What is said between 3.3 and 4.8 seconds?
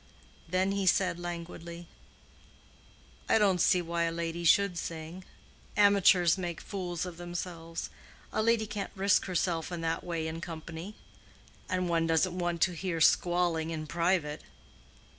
don't see why a lady should